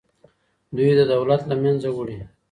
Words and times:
دوی 0.75 0.91
دولت 1.13 1.41
له 1.49 1.55
منځه 1.63 1.89
وړي. 1.97 2.17